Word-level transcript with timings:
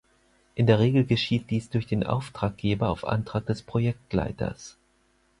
In 0.55 0.65
der 0.65 0.79
Regel 0.79 1.05
geschieht 1.05 1.51
dies 1.51 1.69
durch 1.69 1.85
den 1.85 2.03
Auftraggeber 2.03 2.89
auf 2.89 3.05
Antrag 3.05 3.45
des 3.45 3.61
Projektleiters. 3.61 4.75